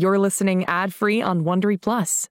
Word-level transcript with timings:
You're 0.00 0.18
listening 0.18 0.64
ad 0.64 0.94
free 0.94 1.20
on 1.20 1.44
Wondery 1.44 1.76
Plus. 1.76 2.26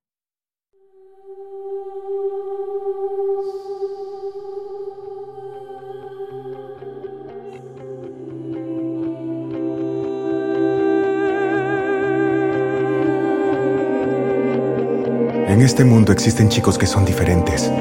En 15.47 15.61
este 15.61 15.83
mundo 15.83 16.11
existen 16.11 16.49
chicos 16.49 16.79
que 16.79 16.87
son 16.87 17.05
diferentes, 17.05 17.71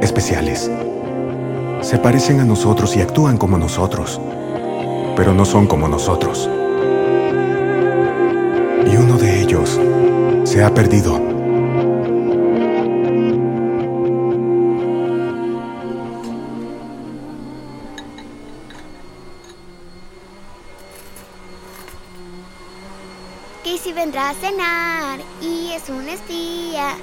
especiales. 0.00 0.70
Se 1.82 1.98
parecen 1.98 2.40
a 2.40 2.46
nosotros 2.46 2.96
y 2.96 3.02
actúan 3.02 3.36
como 3.36 3.58
nosotros, 3.58 4.18
pero 5.14 5.34
no 5.34 5.44
son 5.44 5.66
como 5.66 5.86
nosotros. 5.86 6.48
Se 10.56 10.64
ha 10.64 10.72
perdido. 10.72 11.12
Casey 23.62 23.92
vendrá 23.92 24.30
a 24.30 24.34
cenar 24.34 25.20
y 25.42 25.72
es 25.72 25.90
un 25.90 26.08
espía. 26.08 26.96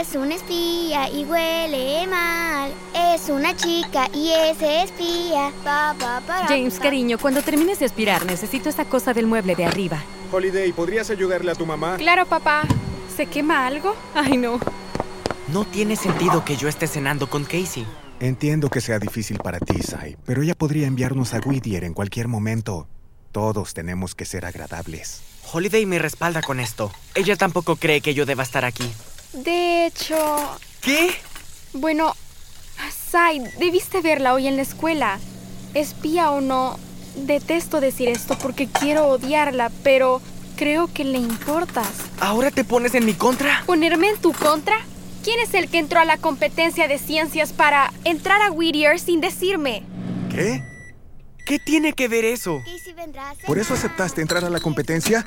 Es 0.00 0.14
un 0.14 0.32
espía 0.32 1.10
y 1.10 1.26
huele 1.26 2.06
mal. 2.06 2.72
Es 2.94 3.28
una 3.28 3.54
chica 3.54 4.08
y 4.14 4.30
es 4.30 4.62
espía. 4.62 5.52
Pa, 5.62 5.94
pa, 5.98 6.22
James, 6.48 6.76
pa. 6.76 6.84
cariño, 6.84 7.18
cuando 7.18 7.42
termines 7.42 7.80
de 7.80 7.84
aspirar, 7.84 8.24
necesito 8.24 8.70
esta 8.70 8.86
cosa 8.86 9.12
del 9.12 9.26
mueble 9.26 9.54
de 9.54 9.66
arriba. 9.66 10.02
Holiday, 10.32 10.72
¿podrías 10.72 11.10
ayudarle 11.10 11.52
a 11.52 11.54
tu 11.54 11.66
mamá? 11.66 11.98
Claro, 11.98 12.24
papá. 12.24 12.62
¿Se 13.16 13.26
quema 13.26 13.66
algo? 13.66 13.94
Ay, 14.14 14.36
no. 14.36 14.58
No 15.48 15.64
tiene 15.64 15.96
sentido 15.96 16.44
que 16.44 16.56
yo 16.56 16.68
esté 16.68 16.86
cenando 16.86 17.28
con 17.28 17.44
Casey. 17.44 17.86
Entiendo 18.20 18.70
que 18.70 18.80
sea 18.80 18.98
difícil 18.98 19.38
para 19.38 19.58
ti, 19.60 19.82
Sai, 19.82 20.16
pero 20.24 20.42
ella 20.42 20.54
podría 20.54 20.86
enviarnos 20.86 21.34
a 21.34 21.38
Whittier 21.44 21.84
en 21.84 21.94
cualquier 21.94 22.28
momento. 22.28 22.86
Todos 23.32 23.74
tenemos 23.74 24.14
que 24.14 24.24
ser 24.24 24.46
agradables. 24.46 25.20
Holiday 25.52 25.84
me 25.86 25.98
respalda 25.98 26.40
con 26.40 26.60
esto. 26.60 26.90
Ella 27.14 27.36
tampoco 27.36 27.76
cree 27.76 28.00
que 28.00 28.14
yo 28.14 28.24
deba 28.24 28.42
estar 28.42 28.64
aquí. 28.64 28.90
De 29.32 29.86
hecho, 29.86 30.16
¿Qué? 30.80 31.10
bueno, 31.72 32.14
Sai, 33.10 33.40
debiste 33.58 34.00
verla 34.00 34.32
hoy 34.34 34.46
en 34.46 34.56
la 34.56 34.62
escuela. 34.62 35.18
Espía 35.74 36.30
o 36.30 36.40
no, 36.40 36.78
detesto 37.16 37.80
decir 37.80 38.08
esto 38.08 38.36
porque 38.38 38.68
quiero 38.68 39.06
odiarla, 39.06 39.70
pero 39.82 40.22
creo 40.56 40.92
que 40.92 41.04
le 41.04 41.18
importas. 41.18 41.88
¿Ahora 42.20 42.50
te 42.50 42.64
pones 42.64 42.94
en 42.94 43.04
mi 43.04 43.14
contra? 43.14 43.62
¿Ponerme 43.66 44.08
en 44.10 44.18
tu 44.18 44.32
contra? 44.32 44.76
¿Quién 45.22 45.40
es 45.40 45.54
el 45.54 45.68
que 45.68 45.78
entró 45.78 46.00
a 46.00 46.04
la 46.04 46.18
competencia 46.18 46.86
de 46.86 46.98
ciencias 46.98 47.52
para 47.52 47.92
entrar 48.04 48.42
a 48.42 48.50
Whittier 48.50 48.98
sin 48.98 49.20
decirme? 49.20 49.82
¿Qué? 50.30 50.62
¿Qué 51.46 51.58
tiene 51.58 51.92
que 51.92 52.08
ver 52.08 52.24
eso? 52.24 52.62
¿Por 53.46 53.58
eso 53.58 53.74
aceptaste 53.74 54.22
entrar 54.22 54.44
a 54.44 54.50
la 54.50 54.60
competencia? 54.60 55.26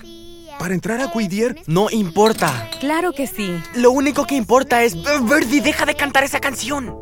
¿Para 0.59 0.73
entrar 0.73 0.99
a 1.01 1.07
Whittier? 1.07 1.61
No 1.67 1.89
y 1.91 1.95
importa. 1.95 2.69
Claro 2.79 3.13
que 3.13 3.27
sí. 3.27 3.51
Lo 3.75 3.91
único 3.91 4.25
que 4.25 4.35
importa 4.35 4.83
es... 4.83 4.95
Birdie, 4.95 5.61
deja 5.61 5.85
de 5.85 5.95
cantar 5.95 6.23
esa 6.23 6.39
canción. 6.39 6.95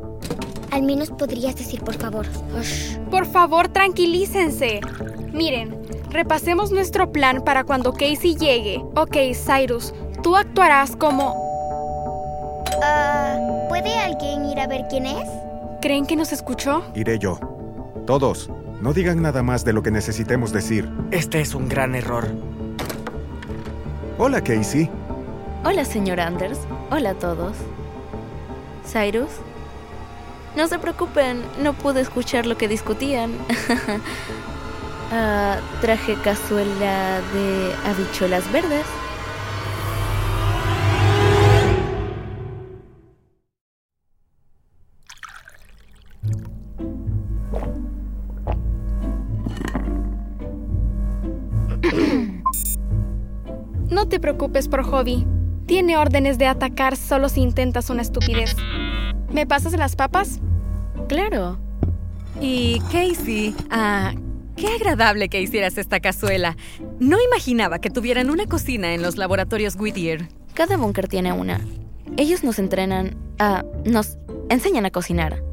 Al 0.72 0.84
menos 0.84 1.10
podrías 1.12 1.56
decir 1.56 1.82
por 1.82 1.96
favor. 1.96 2.28
Ush. 2.60 2.98
Por 3.10 3.26
favor, 3.32 3.70
tranquilícense. 3.70 4.82
Miren, 5.32 5.80
repasemos 6.16 6.72
nuestro 6.72 7.12
plan 7.12 7.44
para 7.44 7.66
cuando 7.66 7.92
Casey 7.92 8.36
llegue. 8.36 8.82
Ok, 8.96 9.18
Cyrus, 9.34 9.94
tú 10.24 10.36
actuarás 10.36 10.96
como... 10.96 11.44
Ah, 12.82 13.38
¿Puede 13.68 14.00
alguien 14.00 14.46
ir 14.46 14.60
a 14.60 14.68
ver 14.68 14.86
quién 14.90 15.06
es? 15.06 15.28
¿Creen 15.82 16.06
que 16.06 16.16
nos 16.16 16.32
escuchó? 16.32 16.84
Iré 16.96 17.20
yo. 17.20 17.38
Todos, 18.08 18.50
no 18.82 18.94
digan 18.94 19.22
nada 19.22 19.44
más 19.44 19.66
de 19.66 19.74
lo 19.74 19.84
que 19.84 19.92
necesitemos 19.92 20.54
decir. 20.54 20.90
Este 21.12 21.42
es 21.42 21.54
un 21.54 21.68
gran 21.68 21.96
error. 21.96 22.28
Hola, 24.18 24.42
Casey. 24.42 24.90
Hola, 25.66 25.84
señor 25.84 26.22
Anders. 26.22 26.60
Hola 26.92 27.10
a 27.12 27.16
todos. 27.16 27.58
Cyrus. 28.86 29.32
No 30.56 30.68
se 30.68 30.80
preocupen, 30.80 31.42
no 31.62 31.74
pude 31.74 32.00
escuchar 32.00 32.46
lo 32.46 32.56
que 32.56 32.70
discutían. 32.70 33.34
Ah, 35.12 35.60
traje 35.82 36.16
cazuela 36.24 37.22
de 37.34 37.74
habichuelas 37.86 38.52
verdes. 38.52 38.86
No 53.90 54.08
te 54.10 54.20
preocupes 54.20 54.68
por 54.68 54.84
Hobby. 54.84 55.26
Tiene 55.68 55.98
órdenes 55.98 56.38
de 56.38 56.48
atacar 56.48 56.98
solo 56.98 57.30
si 57.30 57.42
intentas 57.42 57.90
una 57.90 58.02
estupidez. 58.02 58.56
¿Me 59.32 59.46
pasas 59.46 59.74
las 59.74 59.96
papas? 59.96 60.40
Claro. 61.08 61.58
Y 62.42 62.80
Casey, 62.92 63.56
ah, 63.72 64.12
qué 64.56 64.68
agradable 64.68 65.30
que 65.30 65.42
hicieras 65.42 65.78
esta 65.78 66.00
cazuela. 66.00 66.58
No 67.00 67.18
imaginaba 67.22 67.80
que 67.80 67.90
tuvieran 67.90 68.30
una 68.30 68.46
cocina 68.46 68.94
en 68.94 69.02
los 69.02 69.18
laboratorios 69.18 69.76
Whittier. 69.76 70.28
Cada 70.54 70.78
búnker 70.78 71.08
tiene 71.08 71.34
una. 71.34 71.62
Ellos 72.18 72.44
nos 72.44 72.60
entrenan 72.60 73.18
a... 73.40 73.64
nos 73.86 74.18
enseñan 74.50 74.86
a 74.86 74.92
cocinar. 74.92 75.44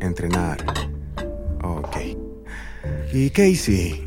Entrenar. 0.00 0.64
Ok. 1.62 1.96
Y 3.12 3.30
Casey. 3.30 4.04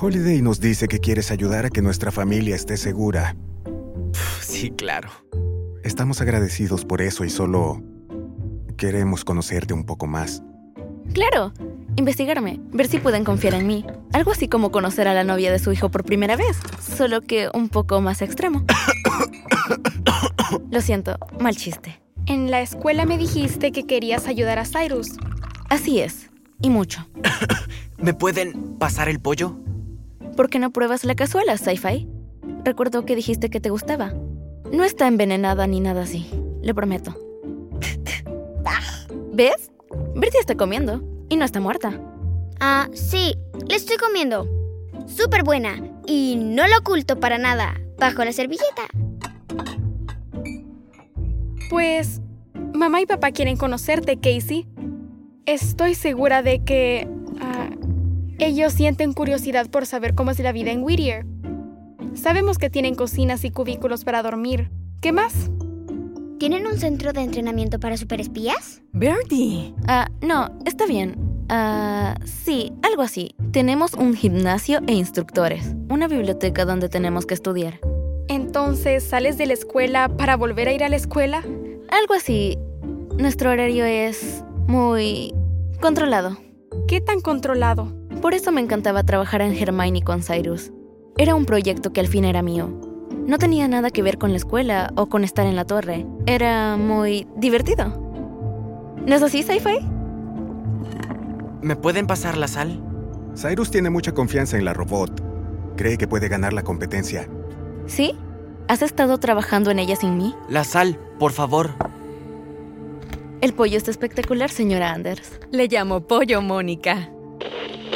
Holiday 0.00 0.42
nos 0.42 0.60
dice 0.60 0.88
que 0.88 0.98
quieres 0.98 1.30
ayudar 1.30 1.66
a 1.66 1.70
que 1.70 1.82
nuestra 1.82 2.10
familia 2.10 2.56
esté 2.56 2.76
segura. 2.76 3.36
Sí, 4.40 4.70
claro. 4.70 5.10
Estamos 5.84 6.20
agradecidos 6.20 6.84
por 6.84 7.02
eso 7.02 7.24
y 7.24 7.30
solo 7.30 7.82
queremos 8.76 9.24
conocerte 9.24 9.74
un 9.74 9.84
poco 9.84 10.06
más. 10.06 10.42
Claro. 11.12 11.52
Investigarme, 11.96 12.58
ver 12.72 12.88
si 12.88 12.98
pueden 12.98 13.22
confiar 13.22 13.54
en 13.54 13.66
mí. 13.66 13.84
Algo 14.12 14.32
así 14.32 14.48
como 14.48 14.70
conocer 14.70 15.08
a 15.08 15.14
la 15.14 15.24
novia 15.24 15.52
de 15.52 15.58
su 15.58 15.72
hijo 15.72 15.90
por 15.90 16.04
primera 16.04 16.36
vez, 16.36 16.58
solo 16.80 17.20
que 17.20 17.50
un 17.52 17.68
poco 17.68 18.00
más 18.00 18.22
extremo. 18.22 18.64
Lo 20.70 20.80
siento, 20.80 21.18
mal 21.38 21.56
chiste. 21.56 22.00
En 22.26 22.50
la 22.50 22.60
escuela 22.60 23.04
me 23.04 23.18
dijiste 23.18 23.72
que 23.72 23.84
querías 23.84 24.26
ayudar 24.26 24.58
a 24.58 24.64
Cyrus. 24.64 25.12
Así 25.68 26.00
es, 26.00 26.30
y 26.62 26.70
mucho. 26.70 27.06
¿Me 27.98 28.14
pueden 28.14 28.78
pasar 28.78 29.08
el 29.08 29.20
pollo? 29.20 29.56
¿Por 30.36 30.48
qué 30.48 30.58
no 30.58 30.70
pruebas 30.70 31.04
la 31.04 31.14
cazuela, 31.14 31.58
Sci-Fi? 31.58 32.08
Recuerdo 32.64 33.04
que 33.04 33.16
dijiste 33.16 33.50
que 33.50 33.60
te 33.60 33.70
gustaba. 33.70 34.14
No 34.72 34.84
está 34.84 35.06
envenenada 35.08 35.66
ni 35.66 35.80
nada 35.80 36.02
así, 36.02 36.30
le 36.62 36.74
prometo. 36.74 37.14
¿Ves? 39.32 39.71
Bertie 40.14 40.40
está 40.40 40.56
comiendo 40.56 41.02
y 41.28 41.36
no 41.36 41.44
está 41.44 41.60
muerta. 41.60 42.00
Ah, 42.60 42.88
sí, 42.92 43.34
le 43.68 43.76
estoy 43.76 43.96
comiendo. 43.96 44.46
Súper 45.06 45.42
buena. 45.42 45.76
Y 46.06 46.36
no 46.36 46.66
lo 46.68 46.78
oculto 46.78 47.18
para 47.18 47.38
nada. 47.38 47.74
Bajo 47.98 48.24
la 48.24 48.32
servilleta. 48.32 48.82
Pues, 51.70 52.20
mamá 52.74 53.00
y 53.00 53.06
papá 53.06 53.30
quieren 53.32 53.56
conocerte, 53.56 54.16
Casey. 54.18 54.66
Estoy 55.46 55.94
segura 55.94 56.42
de 56.42 56.62
que 56.62 57.08
ah, 57.40 57.70
ellos 58.38 58.74
sienten 58.74 59.12
curiosidad 59.12 59.70
por 59.70 59.86
saber 59.86 60.14
cómo 60.14 60.30
es 60.30 60.38
la 60.40 60.52
vida 60.52 60.70
en 60.70 60.82
Whittier. 60.82 61.26
Sabemos 62.14 62.58
que 62.58 62.70
tienen 62.70 62.94
cocinas 62.94 63.44
y 63.44 63.50
cubículos 63.50 64.04
para 64.04 64.22
dormir. 64.22 64.70
¿Qué 65.00 65.12
más? 65.12 65.50
¿Tienen 66.42 66.66
un 66.66 66.76
centro 66.76 67.12
de 67.12 67.20
entrenamiento 67.20 67.78
para 67.78 67.96
superespías? 67.96 68.82
Birdie. 68.92 69.72
Ah, 69.86 70.08
no, 70.22 70.50
está 70.64 70.86
bien. 70.86 71.14
Ah, 71.48 72.16
sí, 72.24 72.72
algo 72.82 73.02
así. 73.02 73.36
Tenemos 73.52 73.94
un 73.94 74.16
gimnasio 74.16 74.80
e 74.88 74.92
instructores. 74.92 75.76
Una 75.88 76.08
biblioteca 76.08 76.64
donde 76.64 76.88
tenemos 76.88 77.26
que 77.26 77.34
estudiar. 77.34 77.78
Entonces, 78.26 79.04
¿sales 79.04 79.38
de 79.38 79.46
la 79.46 79.52
escuela 79.52 80.08
para 80.16 80.36
volver 80.36 80.66
a 80.66 80.72
ir 80.72 80.82
a 80.82 80.88
la 80.88 80.96
escuela? 80.96 81.44
Algo 81.90 82.14
así. 82.14 82.58
Nuestro 83.18 83.50
horario 83.50 83.84
es 83.84 84.42
muy 84.66 85.32
controlado. 85.80 86.38
¿Qué 86.88 87.00
tan 87.00 87.20
controlado? 87.20 87.94
Por 88.20 88.34
eso 88.34 88.50
me 88.50 88.60
encantaba 88.60 89.04
trabajar 89.04 89.42
en 89.42 89.56
Hermione 89.56 90.02
con 90.02 90.24
Cyrus. 90.24 90.72
Era 91.16 91.36
un 91.36 91.44
proyecto 91.44 91.92
que 91.92 92.00
al 92.00 92.08
fin 92.08 92.24
era 92.24 92.42
mío. 92.42 92.91
No 93.26 93.38
tenía 93.38 93.68
nada 93.68 93.90
que 93.90 94.02
ver 94.02 94.18
con 94.18 94.30
la 94.30 94.36
escuela 94.36 94.92
o 94.96 95.08
con 95.08 95.22
estar 95.24 95.46
en 95.46 95.56
la 95.56 95.64
torre. 95.64 96.06
Era 96.26 96.76
muy 96.76 97.26
divertido. 97.36 97.86
¿No 99.06 99.14
es 99.14 99.22
así, 99.22 99.42
Sci-Fi? 99.42 99.78
¿Me 101.60 101.76
pueden 101.76 102.06
pasar 102.06 102.36
la 102.36 102.48
sal? 102.48 102.82
Cyrus 103.36 103.70
tiene 103.70 103.90
mucha 103.90 104.12
confianza 104.12 104.58
en 104.58 104.64
la 104.64 104.74
robot. 104.74 105.22
Cree 105.76 105.96
que 105.96 106.08
puede 106.08 106.28
ganar 106.28 106.52
la 106.52 106.62
competencia. 106.62 107.28
¿Sí? 107.86 108.14
¿Has 108.68 108.82
estado 108.82 109.18
trabajando 109.18 109.70
en 109.70 109.78
ella 109.78 109.96
sin 109.96 110.16
mí? 110.16 110.34
La 110.48 110.64
sal, 110.64 110.98
por 111.18 111.32
favor. 111.32 111.70
El 113.40 113.54
pollo 113.54 113.76
está 113.76 113.90
espectacular, 113.90 114.50
señora 114.50 114.92
Anders. 114.92 115.40
Le 115.50 115.66
llamo 115.68 116.00
pollo 116.00 116.42
Mónica. 116.42 117.10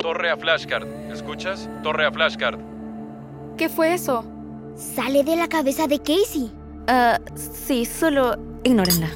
Torre 0.03 0.31
a 0.31 0.37
flashcard. 0.37 0.87
¿Escuchas? 1.13 1.69
Torre 1.83 2.07
a 2.07 2.13
flashcard. 2.13 2.59
¿Qué 3.57 3.69
fue 3.69 3.95
eso? 3.95 4.25
Sale 4.77 5.25
de 5.25 5.37
la 5.37 5.49
cabeza 5.49 5.87
de 5.87 5.99
Casey. 5.99 6.53
Ah, 6.87 7.19
sí, 7.35 7.87
solo 7.87 8.37
ignórenla. 8.63 9.09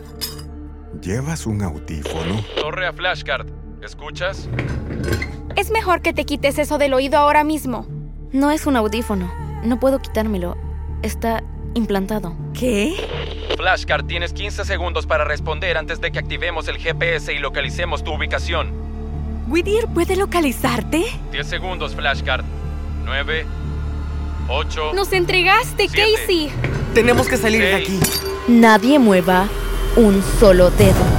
¿Llevas 1.02 1.46
un 1.46 1.62
audífono? 1.62 2.42
Torre 2.56 2.86
a 2.86 2.92
flashcard. 2.92 3.46
¿Escuchas? 3.82 4.48
Es 5.56 5.70
mejor 5.70 6.00
que 6.00 6.14
te 6.14 6.24
quites 6.24 6.58
eso 6.58 6.78
del 6.78 6.94
oído 6.94 7.18
ahora 7.18 7.44
mismo. 7.44 7.86
No 8.32 8.50
es 8.50 8.66
un 8.66 8.76
audífono. 8.76 9.30
No 9.62 9.78
puedo 9.78 9.98
quitármelo. 9.98 10.56
Está 11.02 11.42
implantado. 11.74 12.34
¿Qué? 12.58 12.94
Flashcard, 13.56 14.06
tienes 14.06 14.32
15 14.32 14.64
segundos 14.64 15.06
para 15.06 15.24
responder 15.24 15.76
antes 15.76 16.00
de 16.00 16.10
que 16.10 16.18
activemos 16.18 16.68
el 16.68 16.78
GPS 16.78 17.34
y 17.34 17.38
localicemos 17.38 18.02
tu 18.02 18.14
ubicación. 18.14 18.72
¿Whittier 19.48 19.88
puede 19.88 20.16
localizarte? 20.16 21.04
10 21.32 21.46
segundos, 21.46 21.94
Flashcard. 21.94 22.44
9, 23.04 23.44
8. 24.52 24.92
¡Nos 24.94 25.12
entregaste, 25.12 25.88
Siete. 25.88 26.12
Casey! 26.20 26.50
Tenemos 26.92 27.28
que 27.28 27.36
salir 27.36 27.62
de 27.62 27.74
aquí. 27.74 28.00
Nadie 28.48 28.98
mueva 28.98 29.48
un 29.96 30.22
solo 30.40 30.70
dedo. 30.70 31.09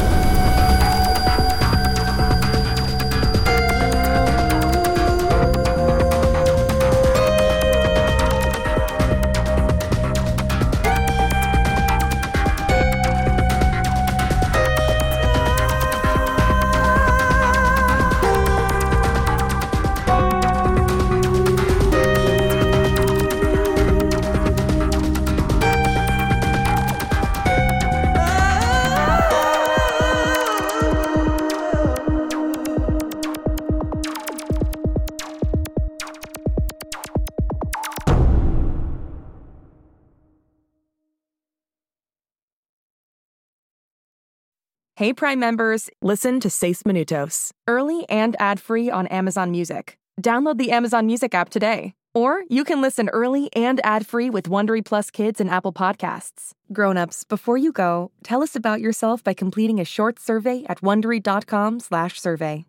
Hey 45.01 45.13
Prime 45.13 45.39
members, 45.39 45.89
listen 46.03 46.39
to 46.42 46.50
Seis 46.51 46.83
Minutos, 46.83 47.50
early 47.68 48.07
and 48.07 48.36
ad-free 48.39 48.92
on 48.92 49.07
Amazon 49.07 49.50
Music. 49.50 49.98
Download 50.21 50.59
the 50.59 50.69
Amazon 50.69 51.07
Music 51.07 51.33
app 51.33 51.50
today. 51.50 51.95
Or 52.13 52.44
you 52.50 52.63
can 52.63 52.81
listen 52.81 53.09
early 53.09 53.51
and 53.56 53.81
ad-free 53.83 54.30
with 54.30 54.48
Wondery 54.48 54.86
Plus 54.86 55.09
Kids 55.09 55.42
and 55.42 55.50
Apple 55.50 55.74
Podcasts. 55.74 56.51
Grown-ups, 56.71 57.24
before 57.24 57.57
you 57.57 57.71
go, 57.71 58.12
tell 58.24 58.44
us 58.44 58.56
about 58.56 58.80
yourself 58.80 59.24
by 59.24 59.33
completing 59.33 59.80
a 59.80 59.86
short 59.86 60.19
survey 60.19 60.65
at 60.69 60.81
wondery.com/survey. 60.81 62.65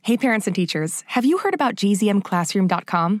Hey 0.00 0.16
parents 0.16 0.46
and 0.46 0.56
teachers, 0.56 1.04
have 1.08 1.26
you 1.26 1.36
heard 1.36 1.52
about 1.52 1.74
gzmclassroom.com? 1.74 3.20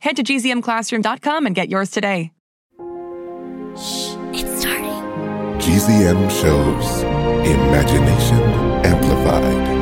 Head 0.00 0.16
to 0.16 0.22
gzmclassroom.com 0.22 1.46
and 1.46 1.54
get 1.54 1.68
yours 1.68 1.90
today. 1.90 2.32
It's 4.32 4.60
starting. 4.60 4.88
GZM 5.60 6.30
shows 6.30 7.02
Imagination 7.46 8.40
Amplified. 8.84 9.79